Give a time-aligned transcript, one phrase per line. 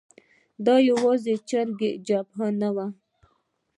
[0.65, 2.85] دا یوازې چریکي جبهه نه وه.